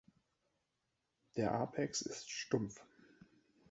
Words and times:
Der 1.35 1.51
Apex 1.53 2.01
ist 2.01 2.31
stumpf. 2.31 2.81